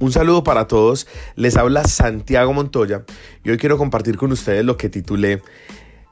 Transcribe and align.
Un 0.00 0.12
saludo 0.12 0.42
para 0.42 0.66
todos, 0.66 1.06
les 1.36 1.58
habla 1.58 1.84
Santiago 1.84 2.54
Montoya 2.54 3.04
y 3.44 3.50
hoy 3.50 3.58
quiero 3.58 3.76
compartir 3.76 4.16
con 4.16 4.32
ustedes 4.32 4.64
lo 4.64 4.78
que 4.78 4.88
titulé 4.88 5.42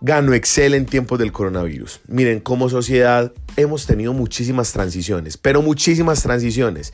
Gano 0.01 0.33
Excel 0.33 0.75
en 0.75 0.87
tiempos 0.87 1.19
del 1.19 1.33
coronavirus. 1.33 2.01
Miren, 2.07 2.39
como 2.39 2.69
sociedad 2.69 3.33
hemos 3.57 3.85
tenido 3.85 4.13
muchísimas 4.13 4.73
transiciones, 4.73 5.37
pero 5.37 5.61
muchísimas 5.61 6.23
transiciones. 6.23 6.93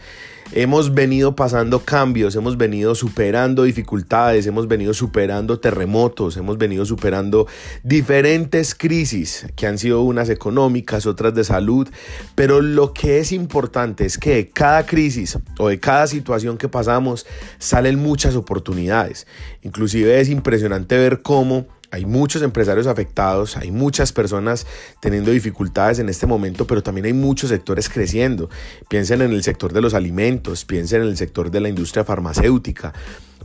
Hemos 0.53 0.95
venido 0.95 1.37
pasando 1.37 1.81
cambios, 1.81 2.35
hemos 2.35 2.57
venido 2.57 2.95
superando 2.95 3.65
dificultades, 3.65 4.47
hemos 4.47 4.69
venido 4.69 4.95
superando 4.95 5.61
terremotos, 5.61 6.39
hemos 6.39 6.57
venido 6.57 6.87
superando 6.87 7.47
diferentes 7.83 8.75
crisis 8.75 9.47
que 9.55 9.67
han 9.67 9.77
sido 9.77 10.01
unas 10.01 10.31
económicas, 10.31 11.05
otras 11.05 11.35
de 11.35 11.45
salud, 11.45 11.89
pero 12.35 12.63
lo 12.63 12.95
que 12.95 13.19
es 13.19 13.33
importante 13.33 14.07
es 14.07 14.17
que 14.17 14.35
de 14.35 14.49
cada 14.49 14.87
crisis 14.87 15.39
o 15.59 15.69
de 15.69 15.79
cada 15.79 16.07
situación 16.07 16.57
que 16.57 16.71
pasamos 16.71 17.27
salen 17.59 17.99
muchas 17.99 18.35
oportunidades. 18.35 19.27
Inclusive 19.63 20.21
es 20.21 20.31
impresionante 20.31 20.97
ver 20.97 21.21
cómo 21.21 21.67
hay 21.95 22.07
muchos 22.07 22.43
empresarios 22.43 22.89
afectados, 22.89 23.57
hay 23.57 23.71
muchas 23.71 24.13
personas 24.13 24.67
teniendo 24.99 25.31
dificultades 25.31 26.01
en 26.01 26.09
este 26.09 26.27
momento, 26.27 26.67
pero 26.67 26.83
también 26.83 27.07
hay 27.07 27.13
muchos 27.13 27.51
sectores 27.51 27.89
creciendo. 27.89 28.51
Piensen 28.89 29.23
en 29.23 29.31
el 29.31 29.45
sector 29.45 29.73
de 29.73 29.81
los 29.81 29.95
alimentos, 29.95 30.65
piensen 30.65 31.03
en 31.03 31.09
el 31.09 31.17
sector 31.17 31.53
de 31.53 31.61
la 31.61 31.69
industria 31.69 32.05
farmacéutica. 32.05 32.93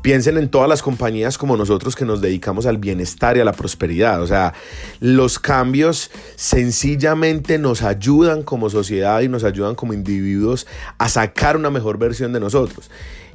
Piensen 0.02 0.38
en 0.38 0.50
todas 0.50 0.68
las 0.68 0.82
compañías 0.82 1.38
como 1.38 1.58
nosotros 1.58 1.96
que 1.96 2.06
nos 2.06 2.22
dedicamos 2.22 2.66
al 2.66 2.80
bienestar 2.80 3.38
y 3.38 3.42
a 3.42 3.46
la 3.46 3.54
prosperidad. 3.54 4.20
O 4.24 4.26
sea, 4.26 4.56
los 5.00 5.38
cambios 5.38 6.10
sencillamente 6.36 7.60
nos 7.60 7.84
ayudan 7.84 8.42
como 8.42 8.72
sociedad 8.72 9.22
y 9.22 9.28
nos 9.28 9.44
ayudan 9.44 9.76
como 9.76 9.94
individuos 9.94 10.66
a 10.98 11.08
sacar 11.08 11.56
una 11.56 11.70
mejor 11.70 12.00
versión 12.00 12.34
de 12.34 12.40
nosotros. 12.40 12.90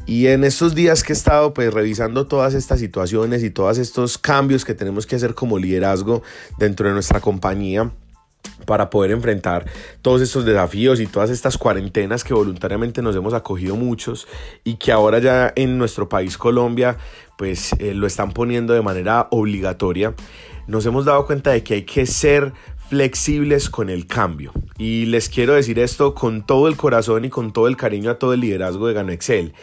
Y 0.07 0.27
en 0.27 0.45
estos 0.45 0.75
días 0.75 1.03
que 1.03 1.13
he 1.13 1.17
estado 1.17 1.55
pues 1.55 1.73
revisando 1.73 2.27
todas 2.27 2.55
estas 2.55 2.81
situaciones 2.81 3.43
y 3.43 3.51
todos 3.51 3.79
estos 3.79 4.19
cambios 4.19 4.65
que 4.65 4.75
tenemos 4.75 5.07
que 5.07 5.17
hacer 5.17 5.35
como 5.35 5.59
liderazgo 5.59 6.23
dentro 6.59 6.89
de 6.89 6.95
nuestra 6.95 7.21
compañía, 7.21 7.91
para 8.67 8.91
poder 8.91 9.11
enfrentar 9.11 9.67
todos 10.03 10.21
estos 10.21 10.45
desafíos 10.45 11.01
y 11.01 11.07
todas 11.07 11.31
estas 11.31 11.59
cuarentenas 11.59 12.25
que 12.25 12.35
voluntariamente 12.35 13.03
nos 13.03 13.17
hemos 13.17 13.35
acogido 13.35 13.77
muchos 13.77 14.27
y 14.65 14.77
que 14.77 14.93
ahora 14.93 15.19
ya 15.19 15.53
en 15.57 15.79
nuestro 15.79 16.09
país 16.09 16.39
Colombia 16.39 16.97
pues 17.37 17.73
eh, 17.79 17.95
lo 17.95 18.07
están 18.07 18.33
poniendo 18.33 18.73
de 18.73 18.83
manera 18.83 19.29
obligatoria, 19.31 20.15
nos 20.67 20.87
hemos 20.87 21.05
dado 21.05 21.27
cuenta 21.27 21.51
de 21.51 21.63
que 21.63 21.75
hay 21.75 21.83
que 21.83 22.07
ser 22.07 22.53
flexibles 22.89 23.71
con 23.71 23.89
el 23.89 24.07
cambio. 24.07 24.53
Y 24.79 25.07
les 25.07 25.29
quiero 25.29 25.55
decir 25.55 25.79
esto 25.79 26.15
con 26.15 26.45
todo 26.47 26.69
el 26.69 26.77
corazón 26.77 27.25
y 27.25 27.31
con 27.31 27.53
todo 27.53 27.67
el 27.67 27.77
cariño 27.77 28.11
a 28.11 28.19
todo 28.19 28.35
el 28.35 28.41
liderazgo 28.41 28.87
de 28.87 28.95
Gano 28.95 29.13
Excel. 29.13 29.55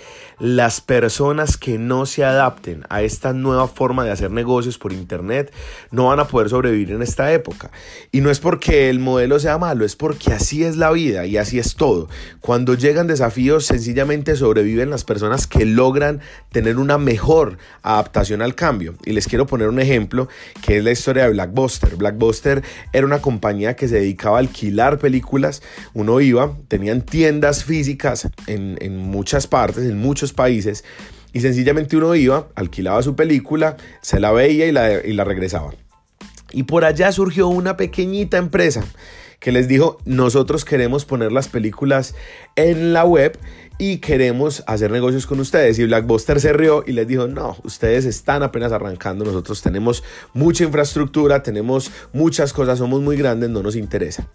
Las 0.42 0.82
personas 0.82 1.56
que 1.56 1.78
no 1.78 2.08
se 2.08 2.24
adapten 2.24 2.84
a 2.90 3.04
esta 3.04 3.32
nueva 3.32 3.68
forma 3.68 4.04
de 4.04 4.10
hacer 4.10 4.32
negocios 4.32 4.80
por 4.80 4.92
Internet 4.92 5.54
no 5.92 6.08
van 6.08 6.20
a 6.20 6.26
poder 6.26 6.50
sobrevivir 6.50 6.94
en 6.94 7.04
esta 7.04 7.32
época. 7.32 7.70
Y 8.12 8.22
no 8.22 8.32
es 8.32 8.40
porque 8.40 8.90
el 8.90 8.98
modelo 8.98 9.40
sea 9.40 9.60
malo, 9.60 9.86
es 9.86 9.96
porque 9.96 10.34
así 10.34 10.64
es 10.64 10.78
la 10.78 10.90
vida 10.90 11.28
y 11.28 11.38
así 11.38 11.60
es 11.60 11.76
todo. 11.76 12.10
Cuando 12.40 12.74
llegan 12.74 13.06
desafíos, 13.06 13.68
sencillamente 13.68 14.36
sobreviven 14.36 14.90
las 14.90 15.04
personas 15.04 15.46
que 15.46 15.64
logran 15.64 16.22
tener 16.52 16.80
una 16.80 16.98
mejor 16.98 17.60
adaptación 17.84 18.42
al 18.42 18.56
cambio. 18.56 18.96
Y 19.06 19.12
les 19.12 19.28
quiero 19.28 19.46
poner 19.46 19.68
un 19.68 19.80
ejemplo 19.80 20.28
que 20.64 20.78
es 20.78 20.84
la 20.84 20.90
historia 20.90 21.26
de 21.26 21.34
Blackbuster. 21.34 21.98
Blackbuster 21.98 22.64
era 22.94 23.06
una 23.06 23.22
compañía 23.22 23.76
que 23.76 23.88
se 23.88 23.98
dedicaba 23.98 24.38
a 24.38 24.40
alquilar 24.40 24.98
películas. 24.98 25.62
Uno 25.94 26.20
iba, 26.20 26.58
tenían 26.68 27.04
tiendas 27.04 27.64
físicas 27.64 28.28
en, 28.48 28.80
en 28.82 28.98
muchas 28.98 29.46
partes, 29.46 29.86
en 29.86 30.00
muchos 30.00 30.31
países 30.34 30.84
y 31.34 31.42
sencillamente 31.42 31.96
uno 31.98 32.14
iba, 32.16 32.48
alquilaba 32.56 33.02
su 33.04 33.16
película, 33.16 33.78
se 34.02 34.20
la 34.20 34.32
veía 34.32 34.68
y 34.68 34.72
la, 34.72 35.06
y 35.06 35.14
la 35.14 35.24
regresaba. 35.24 35.74
Y 36.52 36.64
por 36.64 36.84
allá 36.84 37.12
surgió 37.12 37.48
una 37.48 37.78
pequeñita 37.78 38.38
empresa 38.38 38.84
que 39.42 39.52
les 39.52 39.68
dijo, 39.68 39.98
nosotros 40.06 40.64
queremos 40.64 41.04
poner 41.04 41.32
las 41.32 41.50
películas 41.50 42.14
en 42.56 42.94
la 42.94 43.06
web 43.06 43.38
y 43.80 43.98
queremos 43.98 44.64
hacer 44.68 44.92
negocios 44.92 45.26
con 45.26 45.40
ustedes. 45.40 45.80
Y 45.80 45.86
Blackbuster 45.86 46.40
se 46.40 46.54
rió 46.54 46.84
y 46.86 46.92
les 46.92 47.08
dijo, 47.08 47.28
no, 47.28 47.58
ustedes 47.64 48.06
están 48.06 48.44
apenas 48.44 48.72
arrancando, 48.72 49.26
nosotros 49.26 49.64
tenemos 49.64 50.04
mucha 50.36 50.64
infraestructura, 50.64 51.42
tenemos 51.42 51.92
muchas 52.14 52.54
cosas, 52.54 52.78
somos 52.78 53.02
muy 53.02 53.18
grandes, 53.18 53.50
no 53.50 53.64
nos 53.64 53.76
interesa. 53.76 54.28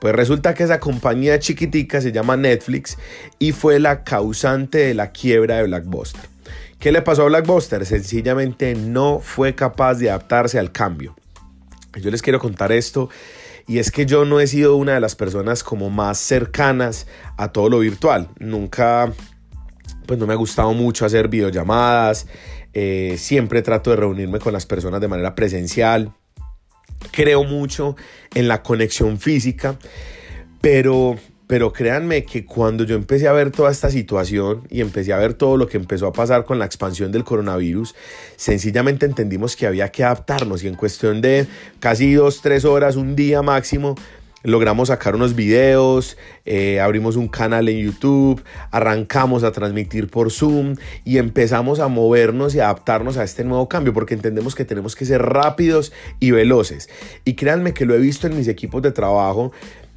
Pues 0.00 0.14
resulta 0.14 0.54
que 0.54 0.64
esa 0.64 0.80
compañía 0.80 1.38
chiquitica 1.38 2.00
se 2.00 2.10
llama 2.10 2.38
Netflix 2.38 2.96
y 3.38 3.52
fue 3.52 3.78
la 3.78 4.04
causante 4.04 4.78
de 4.78 4.94
la 4.94 5.12
quiebra 5.12 5.58
de 5.58 5.64
Blackbuster. 5.64 6.22
¿Qué 6.78 6.92
le 6.92 7.02
pasó 7.02 7.24
a 7.24 7.26
Blackbuster? 7.26 7.84
Sencillamente 7.84 8.74
no 8.74 9.20
fue 9.20 9.54
capaz 9.54 9.96
de 9.96 10.08
adaptarse 10.08 10.58
al 10.58 10.72
cambio. 10.72 11.14
Yo 12.00 12.10
les 12.10 12.22
quiero 12.22 12.38
contar 12.38 12.72
esto 12.72 13.10
y 13.66 13.78
es 13.78 13.90
que 13.90 14.06
yo 14.06 14.24
no 14.24 14.40
he 14.40 14.46
sido 14.46 14.76
una 14.76 14.94
de 14.94 15.00
las 15.00 15.16
personas 15.16 15.64
como 15.64 15.90
más 15.90 16.18
cercanas 16.18 17.06
a 17.36 17.52
todo 17.52 17.68
lo 17.68 17.80
virtual. 17.80 18.28
Nunca, 18.38 19.12
pues 20.06 20.18
no 20.18 20.26
me 20.26 20.34
ha 20.34 20.36
gustado 20.36 20.72
mucho 20.72 21.04
hacer 21.04 21.28
videollamadas. 21.28 22.28
Eh, 22.72 23.16
siempre 23.18 23.62
trato 23.62 23.90
de 23.90 23.96
reunirme 23.96 24.38
con 24.38 24.52
las 24.52 24.66
personas 24.66 25.00
de 25.00 25.08
manera 25.08 25.34
presencial. 25.34 26.12
Creo 27.10 27.42
mucho 27.42 27.96
en 28.34 28.46
la 28.46 28.62
conexión 28.62 29.18
física, 29.18 29.76
pero 30.60 31.16
pero 31.46 31.72
créanme 31.72 32.24
que 32.24 32.44
cuando 32.44 32.84
yo 32.84 32.96
empecé 32.96 33.28
a 33.28 33.32
ver 33.32 33.50
toda 33.50 33.70
esta 33.70 33.90
situación 33.90 34.66
y 34.68 34.80
empecé 34.80 35.12
a 35.12 35.18
ver 35.18 35.34
todo 35.34 35.56
lo 35.56 35.68
que 35.68 35.76
empezó 35.76 36.06
a 36.08 36.12
pasar 36.12 36.44
con 36.44 36.58
la 36.58 36.64
expansión 36.64 37.12
del 37.12 37.24
coronavirus, 37.24 37.94
sencillamente 38.36 39.06
entendimos 39.06 39.54
que 39.54 39.66
había 39.66 39.90
que 39.90 40.04
adaptarnos 40.04 40.64
y 40.64 40.68
en 40.68 40.74
cuestión 40.74 41.20
de 41.20 41.46
casi 41.78 42.14
dos, 42.14 42.42
tres 42.42 42.64
horas, 42.64 42.96
un 42.96 43.14
día 43.14 43.42
máximo, 43.42 43.94
logramos 44.42 44.88
sacar 44.88 45.16
unos 45.16 45.34
videos, 45.34 46.16
eh, 46.44 46.80
abrimos 46.80 47.16
un 47.16 47.28
canal 47.28 47.68
en 47.68 47.78
YouTube, 47.78 48.42
arrancamos 48.70 49.42
a 49.42 49.50
transmitir 49.50 50.08
por 50.08 50.30
Zoom 50.30 50.76
y 51.04 51.18
empezamos 51.18 51.80
a 51.80 51.88
movernos 51.88 52.54
y 52.54 52.60
adaptarnos 52.60 53.16
a 53.16 53.24
este 53.24 53.44
nuevo 53.44 53.68
cambio 53.68 53.92
porque 53.92 54.14
entendemos 54.14 54.54
que 54.54 54.64
tenemos 54.64 54.94
que 54.94 55.04
ser 55.04 55.22
rápidos 55.22 55.92
y 56.20 56.30
veloces. 56.30 56.88
Y 57.24 57.34
créanme 57.34 57.74
que 57.74 57.86
lo 57.86 57.94
he 57.94 57.98
visto 57.98 58.28
en 58.28 58.36
mis 58.36 58.46
equipos 58.46 58.82
de 58.82 58.92
trabajo 58.92 59.52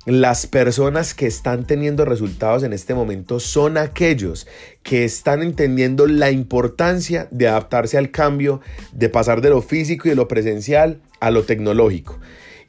las 0.06 0.48
personas 0.48 1.14
que 1.14 1.28
están 1.28 1.66
teniendo 1.66 2.06
resultados 2.06 2.64
en 2.64 2.74
este 2.74 2.94
momento 2.94 3.40
son 3.40 3.78
aquellos 3.78 4.48
que 4.82 5.04
están 5.04 5.42
entendiendo 5.42 6.08
la 6.08 6.32
importancia 6.32 7.28
de 7.32 7.48
adaptarse 7.48 7.98
al 7.98 8.10
cambio, 8.10 8.62
de 8.94 9.10
pasar 9.10 9.42
de 9.42 9.50
lo 9.50 9.62
físico 9.62 10.08
y 10.08 10.12
de 10.12 10.16
lo 10.16 10.28
presencial 10.28 11.02
a 11.20 11.32
lo 11.32 11.44
tecnológico. 11.44 12.18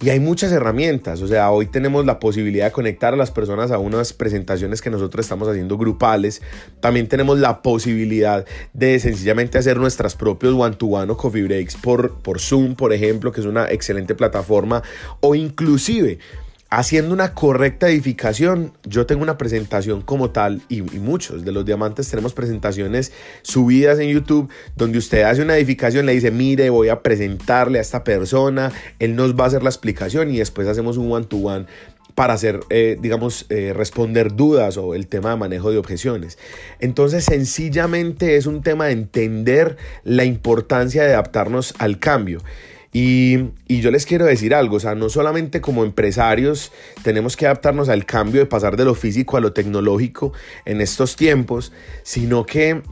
Y 0.02 0.08
hay 0.08 0.18
muchas 0.18 0.50
herramientas, 0.50 1.20
o 1.20 1.28
sea, 1.28 1.50
hoy 1.50 1.66
tenemos 1.66 2.06
la 2.06 2.18
posibilidad 2.20 2.64
de 2.64 2.72
conectar 2.72 3.12
a 3.12 3.18
las 3.18 3.30
personas 3.30 3.70
a 3.70 3.78
unas 3.78 4.14
presentaciones 4.14 4.80
que 4.80 4.88
nosotros 4.88 5.26
estamos 5.26 5.46
haciendo 5.46 5.76
grupales. 5.76 6.40
También 6.80 7.06
tenemos 7.06 7.38
la 7.38 7.60
posibilidad 7.60 8.46
de 8.72 8.98
sencillamente 8.98 9.58
hacer 9.58 9.76
nuestras 9.76 10.16
propios 10.16 10.54
one-to-one 10.54 11.12
o 11.12 11.18
coffee 11.18 11.42
breaks 11.42 11.76
por, 11.76 12.14
por 12.22 12.40
Zoom, 12.40 12.76
por 12.76 12.94
ejemplo, 12.94 13.30
que 13.30 13.42
es 13.42 13.46
una 13.46 13.70
excelente 13.70 14.14
plataforma, 14.14 14.82
o 15.20 15.34
inclusive 15.34 16.18
haciendo 16.70 17.12
una 17.12 17.34
correcta 17.34 17.88
edificación, 17.88 18.72
yo 18.84 19.04
tengo 19.04 19.22
una 19.22 19.36
presentación 19.36 20.02
como 20.02 20.30
tal 20.30 20.62
y, 20.68 20.82
muchos 20.82 21.44
de 21.44 21.50
los 21.50 21.64
diamantes 21.64 22.08
tenemos 22.08 22.32
presentaciones 22.32 23.12
subidas 23.42 23.98
en 23.98 24.08
YouTube 24.08 24.48
donde 24.76 24.98
usted 24.98 25.22
hace 25.22 25.42
una 25.42 25.56
edificación, 25.56 26.06
le 26.06 26.12
dice, 26.12 26.30
mire, 26.30 26.70
voy 26.70 26.88
a 26.88 27.02
presentarle 27.02 27.78
a 27.78 27.82
esta 27.82 28.04
persona, 28.04 28.72
él 29.00 29.16
nos 29.16 29.34
va 29.34 29.44
a 29.44 29.46
hacer 29.48 29.64
la 29.64 29.70
explicación 29.70 30.30
y 30.30 30.38
después 30.38 30.68
hacemos 30.68 30.96
un 30.96 31.10
one-to-one 31.10 31.66
para 32.14 32.34
hacer, 32.34 32.60
eh, 32.70 32.96
digamos, 33.00 33.46
eh, 33.48 33.72
responder 33.74 34.34
dudas 34.34 34.76
o 34.76 34.94
el 34.94 35.06
tema 35.06 35.30
de 35.30 35.36
manejo 35.36 35.70
de 35.70 35.78
objeciones. 35.78 36.38
Entonces, 36.78 37.24
sencillamente 37.24 38.36
es 38.36 38.46
un 38.46 38.62
tema 38.62 38.86
de 38.86 38.92
entender 38.92 39.76
la 40.04 40.24
importancia 40.24 41.02
de 41.02 41.14
adaptarnos 41.14 41.74
al 41.78 41.98
cambio. 41.98 42.40
Y, 42.92 43.50
yo 43.68 43.90
les 43.90 44.04
quiero 44.04 44.26
decir 44.26 44.54
algo, 44.54 44.76
o 44.76 44.80
sea, 44.80 44.94
no 44.94 45.08
solamente 45.08 45.60
como 45.60 45.84
empresarios 45.84 46.72
tenemos 47.02 47.36
que 47.36 47.46
adaptarnos 47.46 47.88
al 47.88 48.04
cambio 48.04 48.40
de 48.40 48.46
pasar 48.46 48.76
de 48.76 48.84
lo 48.84 48.94
físico 48.94 49.36
a 49.36 49.40
lo 49.40 49.52
tecnológico 49.52 50.32
en 50.64 50.80
estos 50.80 51.14
tiempos, 51.14 51.72
sino 52.02 52.44
que 52.44 52.82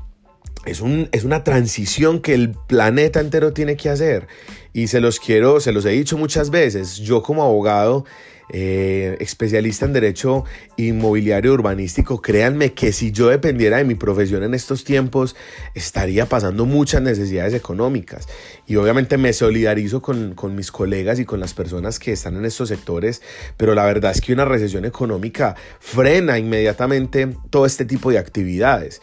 es, 0.64 0.80
un, 0.80 1.08
es 1.10 1.24
una 1.24 1.42
transición 1.42 2.20
que 2.20 2.34
el 2.34 2.52
planeta 2.52 3.18
entero 3.20 3.52
tiene 3.52 3.76
que 3.76 3.90
hacer. 3.90 4.28
Y 4.72 4.86
se 4.86 5.00
los 5.00 5.18
quiero, 5.18 5.58
se 5.58 5.72
los 5.72 5.84
he 5.84 5.90
dicho 5.90 6.16
muchas 6.16 6.50
veces, 6.50 6.98
yo 6.98 7.22
como 7.22 7.42
abogado 7.42 8.04
eh, 8.50 9.16
especialista 9.20 9.84
en 9.84 9.92
derecho 9.92 10.44
inmobiliario 10.76 11.52
urbanístico, 11.52 12.22
créanme 12.22 12.72
que 12.72 12.92
si 12.92 13.12
yo 13.12 13.28
dependiera 13.28 13.78
de 13.78 13.84
mi 13.84 13.94
profesión 13.94 14.42
en 14.42 14.54
estos 14.54 14.84
tiempos, 14.84 15.36
estaría 15.74 16.26
pasando 16.26 16.64
muchas 16.64 17.02
necesidades 17.02 17.54
económicas. 17.54 18.28
Y 18.66 18.76
obviamente 18.76 19.18
me 19.18 19.32
solidarizo 19.32 20.00
con, 20.02 20.34
con 20.34 20.54
mis 20.54 20.70
colegas 20.70 21.18
y 21.18 21.24
con 21.24 21.40
las 21.40 21.54
personas 21.54 21.98
que 21.98 22.12
están 22.12 22.36
en 22.36 22.44
estos 22.44 22.68
sectores, 22.68 23.22
pero 23.56 23.74
la 23.74 23.84
verdad 23.84 24.12
es 24.12 24.20
que 24.20 24.32
una 24.32 24.44
recesión 24.44 24.84
económica 24.84 25.54
frena 25.80 26.38
inmediatamente 26.38 27.28
todo 27.50 27.66
este 27.66 27.84
tipo 27.84 28.10
de 28.10 28.18
actividades. 28.18 29.00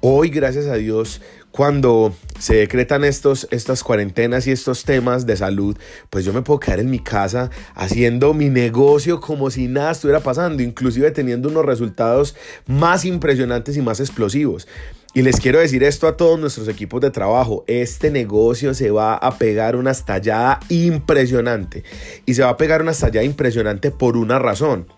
Hoy, 0.00 0.28
gracias 0.28 0.66
a 0.66 0.74
Dios, 0.74 1.22
cuando 1.50 2.14
se 2.38 2.56
decretan 2.56 3.02
estos, 3.02 3.48
estas 3.50 3.82
cuarentenas 3.82 4.46
y 4.46 4.50
estos 4.50 4.84
temas 4.84 5.24
de 5.24 5.38
salud, 5.38 5.76
pues 6.10 6.24
yo 6.26 6.34
me 6.34 6.42
puedo 6.42 6.60
quedar 6.60 6.80
en 6.80 6.90
mi 6.90 6.98
casa 6.98 7.50
haciendo 7.74 8.34
mi 8.34 8.50
negocio 8.50 9.22
como 9.22 9.50
si 9.50 9.66
nada 9.66 9.92
estuviera 9.92 10.20
pasando, 10.20 10.62
inclusive 10.62 11.10
teniendo 11.12 11.48
unos 11.48 11.64
resultados 11.64 12.36
más 12.66 13.06
impresionantes 13.06 13.74
y 13.78 13.80
más 13.80 13.98
explosivos. 13.98 14.68
Y 15.14 15.22
les 15.22 15.40
quiero 15.40 15.60
decir 15.60 15.82
esto 15.82 16.06
a 16.06 16.18
todos 16.18 16.38
nuestros 16.38 16.68
equipos 16.68 17.00
de 17.00 17.10
trabajo, 17.10 17.64
este 17.66 18.10
negocio 18.10 18.74
se 18.74 18.90
va 18.90 19.14
a 19.14 19.38
pegar 19.38 19.76
una 19.76 19.92
estallada 19.92 20.60
impresionante. 20.68 21.84
Y 22.26 22.34
se 22.34 22.42
va 22.42 22.50
a 22.50 22.58
pegar 22.58 22.82
una 22.82 22.90
estallada 22.90 23.24
impresionante 23.24 23.90
por 23.90 24.18
una 24.18 24.38
razón. 24.38 24.88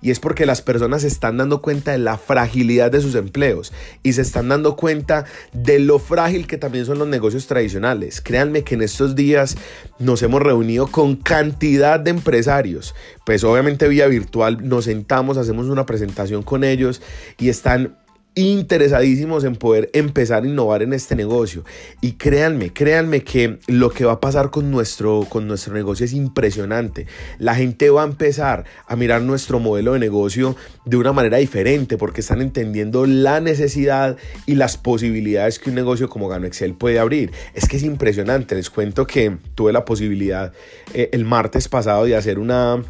Y 0.00 0.10
es 0.10 0.20
porque 0.20 0.46
las 0.46 0.62
personas 0.62 1.02
se 1.02 1.08
están 1.08 1.36
dando 1.36 1.62
cuenta 1.62 1.92
de 1.92 1.98
la 1.98 2.18
fragilidad 2.18 2.90
de 2.90 3.00
sus 3.00 3.14
empleos 3.14 3.72
y 4.02 4.12
se 4.12 4.22
están 4.22 4.48
dando 4.48 4.76
cuenta 4.76 5.24
de 5.52 5.78
lo 5.78 5.98
frágil 5.98 6.46
que 6.46 6.58
también 6.58 6.86
son 6.86 6.98
los 6.98 7.08
negocios 7.08 7.46
tradicionales. 7.46 8.20
Créanme 8.20 8.64
que 8.64 8.74
en 8.74 8.82
estos 8.82 9.14
días 9.14 9.56
nos 9.98 10.22
hemos 10.22 10.42
reunido 10.42 10.86
con 10.86 11.16
cantidad 11.16 12.00
de 12.00 12.10
empresarios. 12.10 12.94
Pues 13.24 13.44
obviamente 13.44 13.88
vía 13.88 14.06
virtual 14.06 14.68
nos 14.68 14.84
sentamos, 14.84 15.36
hacemos 15.36 15.66
una 15.66 15.86
presentación 15.86 16.42
con 16.42 16.64
ellos 16.64 17.02
y 17.38 17.48
están 17.48 17.96
interesadísimos 18.36 19.44
en 19.44 19.56
poder 19.56 19.90
empezar 19.94 20.44
a 20.44 20.46
innovar 20.46 20.82
en 20.82 20.92
este 20.92 21.16
negocio. 21.16 21.64
Y 22.02 22.12
créanme, 22.12 22.72
créanme 22.72 23.24
que 23.24 23.58
lo 23.66 23.90
que 23.90 24.04
va 24.04 24.12
a 24.12 24.20
pasar 24.20 24.50
con 24.50 24.70
nuestro, 24.70 25.26
con 25.28 25.48
nuestro 25.48 25.72
negocio 25.72 26.04
es 26.04 26.12
impresionante. 26.12 27.06
La 27.38 27.54
gente 27.54 27.88
va 27.88 28.02
a 28.02 28.06
empezar 28.06 28.64
a 28.86 28.94
mirar 28.94 29.22
nuestro 29.22 29.58
modelo 29.58 29.94
de 29.94 30.00
negocio 30.00 30.54
de 30.84 30.98
una 30.98 31.12
manera 31.12 31.38
diferente 31.38 31.96
porque 31.96 32.20
están 32.20 32.42
entendiendo 32.42 33.06
la 33.06 33.40
necesidad 33.40 34.18
y 34.44 34.54
las 34.54 34.76
posibilidades 34.76 35.58
que 35.58 35.70
un 35.70 35.76
negocio 35.76 36.10
como 36.10 36.28
Gano 36.28 36.46
Excel 36.46 36.74
puede 36.74 36.98
abrir. 36.98 37.32
Es 37.54 37.66
que 37.66 37.78
es 37.78 37.82
impresionante. 37.82 38.54
Les 38.54 38.68
cuento 38.68 39.06
que 39.06 39.38
tuve 39.54 39.72
la 39.72 39.86
posibilidad 39.86 40.52
eh, 40.92 41.08
el 41.12 41.24
martes 41.24 41.68
pasado 41.68 42.04
de 42.04 42.16
hacer 42.16 42.38
una 42.38 42.84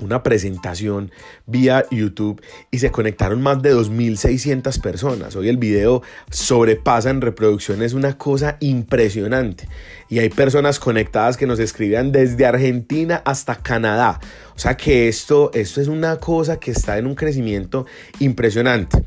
una 0.00 0.22
presentación 0.22 1.10
vía 1.46 1.84
YouTube 1.90 2.42
y 2.70 2.78
se 2.78 2.90
conectaron 2.90 3.42
más 3.42 3.62
de 3.62 3.74
2.600 3.74 4.80
personas. 4.80 5.36
Hoy 5.36 5.48
el 5.48 5.56
video 5.56 6.02
sobrepasa 6.30 7.10
en 7.10 7.20
reproducciones 7.20 7.92
una 7.94 8.18
cosa 8.18 8.56
impresionante. 8.60 9.68
Y 10.08 10.18
hay 10.18 10.28
personas 10.28 10.78
conectadas 10.78 11.36
que 11.36 11.46
nos 11.46 11.58
escribían 11.58 12.12
desde 12.12 12.46
Argentina 12.46 13.22
hasta 13.24 13.56
Canadá. 13.56 14.20
O 14.54 14.58
sea 14.58 14.76
que 14.76 15.08
esto, 15.08 15.50
esto 15.54 15.80
es 15.80 15.88
una 15.88 16.16
cosa 16.16 16.58
que 16.58 16.70
está 16.70 16.98
en 16.98 17.06
un 17.06 17.14
crecimiento 17.14 17.86
impresionante. 18.20 19.04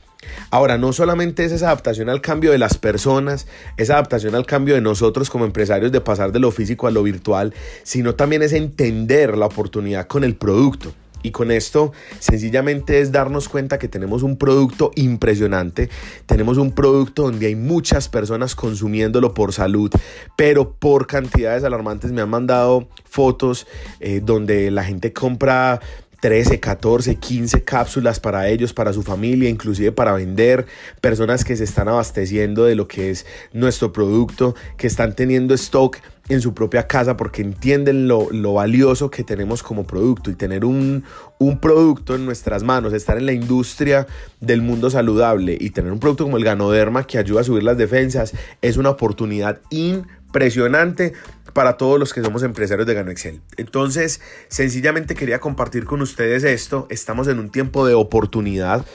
Ahora, 0.52 0.78
no 0.78 0.94
solamente 0.94 1.46
es 1.46 1.52
esa 1.52 1.68
adaptación 1.68 2.10
al 2.10 2.22
cambio 2.22 2.52
de 2.52 2.58
las 2.58 2.78
personas, 2.78 3.48
esa 3.78 3.94
adaptación 3.94 4.36
al 4.36 4.46
cambio 4.46 4.76
de 4.76 4.82
nosotros 4.82 5.30
como 5.30 5.46
empresarios 5.46 5.92
de 5.92 6.02
pasar 6.02 6.32
de 6.32 6.40
lo 6.40 6.52
físico 6.52 6.88
a 6.88 6.92
lo 6.92 7.04
virtual, 7.04 7.54
sino 7.84 8.16
también 8.16 8.42
es 8.42 8.54
entender 8.54 9.38
la 9.38 9.46
oportunidad 9.46 10.08
con 10.08 10.24
el 10.24 10.36
producto. 10.36 10.94
Y 11.22 11.32
con 11.32 11.52
esto 11.52 11.92
sencillamente 12.20 13.02
es 13.02 13.12
darnos 13.12 13.50
cuenta 13.50 13.78
que 13.78 13.90
tenemos 13.90 14.24
un 14.24 14.38
producto 14.38 14.92
impresionante, 14.96 15.90
tenemos 16.26 16.58
un 16.58 16.72
producto 16.72 17.24
donde 17.24 17.48
hay 17.48 17.56
muchas 17.56 18.08
personas 18.08 18.56
consumiéndolo 18.56 19.34
por 19.34 19.52
salud, 19.52 19.92
pero 20.38 20.72
por 20.72 21.08
cantidades 21.08 21.66
alarmantes 21.66 22.14
me 22.14 22.22
han 22.22 22.30
mandado 22.30 22.88
fotos 23.04 23.68
eh, 24.00 24.22
donde 24.24 24.72
la 24.72 24.86
gente 24.86 25.12
compra 25.12 25.82
13, 26.22 26.60
14, 26.60 27.16
15 27.16 27.64
cápsulas 27.64 28.20
para 28.20 28.48
ellos, 28.50 28.74
para 28.74 28.94
su 28.94 29.04
familia, 29.04 29.50
inclusive 29.50 29.92
para 29.92 30.14
vender, 30.14 30.66
personas 31.02 31.44
que 31.44 31.56
se 31.56 31.64
están 31.64 31.88
abasteciendo 31.88 32.66
de 32.66 32.76
lo 32.76 32.88
que 32.88 33.10
es 33.10 33.26
nuestro 33.54 33.94
producto, 33.94 34.56
que 34.78 34.88
están 34.88 35.16
teniendo 35.16 35.54
stock 35.54 35.98
en 36.30 36.42
su 36.42 36.54
propia 36.54 36.88
casa 36.88 37.18
porque 37.18 37.42
entienden 37.42 38.08
lo, 38.08 38.54
valioso 38.54 39.10
que 39.10 39.24
tenemos 39.24 39.64
como 39.64 39.86
producto. 39.86 40.30
Y 40.30 40.36
tener 40.36 40.64
un, 40.64 41.04
un, 41.40 41.60
producto 41.60 42.16
en 42.16 42.26
nuestras 42.26 42.64
manos, 42.64 42.94
estar 42.94 43.18
en 43.18 43.26
la 43.26 43.34
industria 43.34 44.08
del 44.40 44.62
mundo 44.62 44.90
saludable 44.90 45.58
y 45.60 45.72
tener 45.72 45.92
un 45.92 46.00
producto 46.00 46.24
como 46.24 46.38
el 46.38 46.44
Ganoderma 46.44 47.06
que 47.06 47.18
ayuda 47.18 47.42
a 47.42 47.44
subir 47.44 47.64
las 47.64 47.78
defensas 47.78 48.34
es 48.62 48.78
una 48.78 48.92
oportunidad 48.92 49.60
impresionante 49.72 51.14
para 51.54 51.78
todos 51.78 52.00
los 52.00 52.14
que 52.14 52.22
somos 52.22 52.44
empresarios 52.44 52.88
de 52.88 52.94
Gano 52.94 53.12
Excel. 53.12 53.42
Entonces, 53.58 54.22
sencillamente 54.48 55.16
quería 55.16 55.40
compartir 55.40 55.86
con 55.86 56.02
ustedes 56.02 56.44
esto. 56.44 56.88
Estamos 56.90 57.28
en 57.28 57.40
un 57.40 57.50
tiempo 57.50 57.86
de 57.86 57.94
oportunidad. 57.94 58.86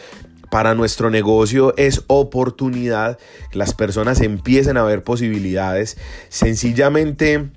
Para 0.50 0.74
nuestro 0.74 1.10
negocio 1.10 1.74
es 1.76 2.04
oportunidad. 2.06 3.18
Las 3.52 3.74
personas 3.74 4.20
empiecen 4.20 4.76
a 4.76 4.84
ver 4.84 5.02
posibilidades. 5.02 5.96
Sencillamente 6.28 7.50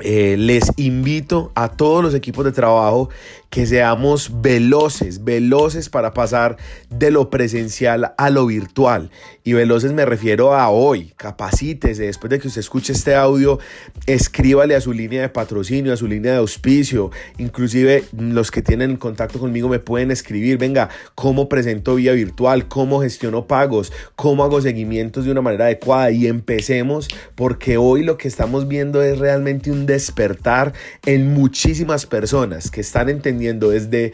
eh, 0.00 0.36
les 0.38 0.72
invito 0.76 1.52
a 1.54 1.68
todos 1.68 2.02
los 2.02 2.14
equipos 2.14 2.44
de 2.44 2.52
trabajo 2.52 3.10
que 3.50 3.66
seamos 3.66 4.40
veloces, 4.40 5.24
veloces 5.24 5.90
para 5.90 6.14
pasar 6.14 6.56
de 6.88 7.10
lo 7.10 7.28
presencial 7.28 8.14
a 8.16 8.30
lo 8.30 8.46
virtual. 8.46 9.10
Y 9.44 9.52
veloces 9.52 9.92
me 9.92 10.06
refiero 10.06 10.54
a 10.54 10.70
hoy, 10.70 11.12
capacítese, 11.16 12.04
después 12.04 12.30
de 12.30 12.38
que 12.38 12.48
usted 12.48 12.60
escuche 12.60 12.94
este 12.94 13.14
audio, 13.14 13.58
escríbale 14.06 14.74
a 14.74 14.80
su 14.80 14.94
línea 14.94 15.20
de 15.20 15.28
patrocinio, 15.28 15.92
a 15.92 15.98
su 15.98 16.06
línea 16.06 16.32
de 16.32 16.38
auspicio, 16.38 17.10
inclusive 17.36 18.04
los 18.16 18.50
que 18.50 18.62
tienen 18.62 18.96
contacto 18.96 19.38
conmigo 19.38 19.68
me 19.68 19.80
pueden 19.80 20.10
escribir, 20.10 20.56
venga, 20.56 20.88
cómo 21.14 21.50
presento 21.50 21.96
vía 21.96 22.12
virtual, 22.12 22.68
cómo 22.68 23.02
gestiono 23.02 23.46
pagos, 23.46 23.92
cómo 24.16 24.44
hago 24.44 24.62
seguimientos 24.62 25.26
de 25.26 25.30
una 25.30 25.42
manera 25.42 25.66
adecuada 25.66 26.10
y 26.10 26.26
empecemos 26.26 27.08
porque 27.34 27.76
hoy 27.76 28.02
lo 28.02 28.16
que 28.16 28.28
estamos 28.28 28.66
viendo 28.66 29.02
es 29.02 29.18
realmente 29.18 29.70
un 29.70 29.81
despertar 29.86 30.72
en 31.06 31.32
muchísimas 31.34 32.06
personas 32.06 32.70
que 32.70 32.80
están 32.80 33.08
entendiendo 33.08 33.70
desde 33.70 34.12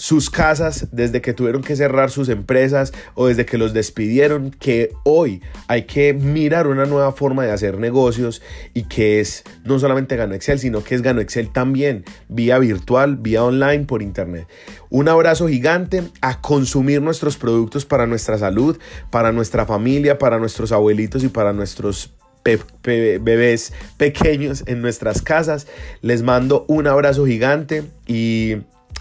sus 0.00 0.30
casas, 0.30 0.88
desde 0.92 1.20
que 1.20 1.34
tuvieron 1.34 1.60
que 1.60 1.76
cerrar 1.76 2.10
sus 2.10 2.30
empresas 2.30 2.94
o 3.14 3.26
desde 3.26 3.44
que 3.44 3.58
los 3.58 3.74
despidieron, 3.74 4.50
que 4.50 4.94
hoy 5.04 5.42
hay 5.68 5.82
que 5.82 6.14
mirar 6.14 6.68
una 6.68 6.86
nueva 6.86 7.12
forma 7.12 7.44
de 7.44 7.52
hacer 7.52 7.76
negocios 7.76 8.40
y 8.72 8.84
que 8.84 9.20
es 9.20 9.44
no 9.62 9.78
solamente 9.78 10.16
Gano 10.16 10.34
Excel, 10.34 10.58
sino 10.58 10.82
que 10.82 10.94
es 10.94 11.02
Gano 11.02 11.20
Excel 11.20 11.52
también, 11.52 12.06
vía 12.28 12.58
virtual, 12.58 13.18
vía 13.18 13.44
online, 13.44 13.84
por 13.84 14.00
internet. 14.00 14.46
Un 14.88 15.10
abrazo 15.10 15.48
gigante 15.48 16.02
a 16.22 16.40
consumir 16.40 17.02
nuestros 17.02 17.36
productos 17.36 17.84
para 17.84 18.06
nuestra 18.06 18.38
salud, 18.38 18.78
para 19.10 19.32
nuestra 19.32 19.66
familia, 19.66 20.16
para 20.18 20.38
nuestros 20.38 20.72
abuelitos 20.72 21.24
y 21.24 21.28
para 21.28 21.52
nuestros 21.52 22.14
bebés 22.44 23.72
pequeños 23.96 24.64
en 24.66 24.82
nuestras 24.82 25.22
casas. 25.22 25.66
Les 26.02 26.22
mando 26.22 26.64
un 26.68 26.86
abrazo 26.86 27.26
gigante 27.26 27.84
y, 28.06 28.56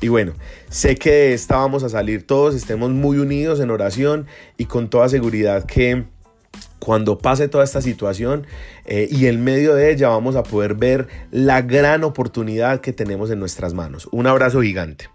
bueno, 0.07 0.33
sé 0.69 0.95
que 0.95 1.33
estábamos 1.33 1.83
a 1.83 1.89
salir 1.89 2.25
todos, 2.25 2.55
estemos 2.55 2.91
muy 2.91 3.17
unidos 3.17 3.59
en 3.59 3.69
oración 3.69 4.27
y 4.57 4.65
con 4.65 4.89
toda 4.89 5.09
seguridad 5.09 5.65
que 5.65 6.05
cuando 6.79 7.17
pase 7.17 7.47
toda 7.47 7.63
esta 7.63 7.81
situación 7.81 8.47
eh, 8.85 9.07
y 9.11 9.27
en 9.27 9.43
medio 9.43 9.75
de 9.75 9.91
ella 9.91 10.09
vamos 10.09 10.35
a 10.35 10.43
poder 10.43 10.75
ver 10.75 11.07
la 11.29 11.61
gran 11.61 12.03
oportunidad 12.03 12.81
que 12.81 12.93
tenemos 12.93 13.29
en 13.31 13.39
nuestras 13.39 13.73
manos. 13.73 14.07
Un 14.11 14.27
abrazo 14.27 14.61
gigante. 14.61 15.09